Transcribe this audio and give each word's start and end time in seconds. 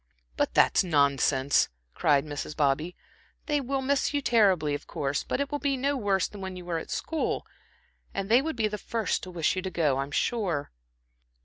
"But 0.35 0.55
that 0.55 0.79
is 0.79 0.83
nonsense," 0.83 1.69
cried 1.93 2.25
Mrs. 2.25 2.57
Bobby. 2.57 2.95
"They 3.45 3.61
will 3.61 3.83
miss 3.83 4.15
you 4.15 4.19
terribly, 4.23 4.73
of 4.73 4.87
course, 4.87 5.23
but 5.23 5.39
it 5.39 5.51
will 5.51 5.59
be 5.59 5.77
no 5.77 5.95
worse 5.95 6.27
than 6.27 6.41
when 6.41 6.55
you 6.55 6.65
were 6.65 6.79
at 6.79 6.89
school, 6.89 7.45
and 8.11 8.27
they 8.27 8.41
would 8.41 8.55
be 8.55 8.67
the 8.67 8.79
first 8.79 9.21
to 9.21 9.29
wish 9.29 9.55
you 9.55 9.61
to 9.61 9.69
go, 9.69 9.99
I'm 9.99 10.09
sure." 10.09 10.71